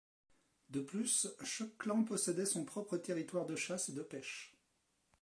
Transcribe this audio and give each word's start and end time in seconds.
De 0.71 0.79
plus, 0.81 1.27
chaque 1.43 1.77
clan 1.77 2.03
possédait 2.03 2.47
son 2.47 2.65
propre 2.65 2.97
territoire 2.97 3.45
de 3.45 3.55
chasse 3.55 3.89
et 3.89 3.93
de 3.93 4.01
pêche. 4.01 4.57